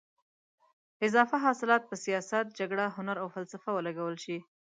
اضافه 1.07 1.37
حاصلات 1.45 1.81
په 1.89 1.95
سیاست، 2.05 2.45
جګړه، 2.59 2.85
هنر 2.97 3.17
او 3.23 3.27
فلسفه 3.35 3.69
ولګول 3.73 4.15
شول. 4.23 4.41